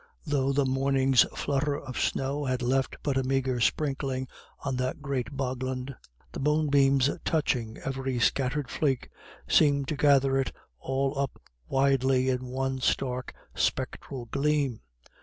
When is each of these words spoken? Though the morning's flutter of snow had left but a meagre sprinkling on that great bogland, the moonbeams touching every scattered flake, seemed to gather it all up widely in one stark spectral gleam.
Though 0.25 0.51
the 0.51 0.65
morning's 0.65 1.21
flutter 1.37 1.79
of 1.79 1.99
snow 1.99 2.45
had 2.45 2.63
left 2.63 2.95
but 3.03 3.17
a 3.17 3.23
meagre 3.23 3.59
sprinkling 3.59 4.27
on 4.61 4.75
that 4.77 5.03
great 5.03 5.37
bogland, 5.37 5.95
the 6.31 6.39
moonbeams 6.39 7.11
touching 7.23 7.77
every 7.77 8.17
scattered 8.17 8.67
flake, 8.71 9.11
seemed 9.47 9.87
to 9.89 9.95
gather 9.95 10.39
it 10.39 10.51
all 10.79 11.13
up 11.19 11.39
widely 11.67 12.29
in 12.29 12.47
one 12.47 12.79
stark 12.81 13.35
spectral 13.53 14.25
gleam. 14.25 14.81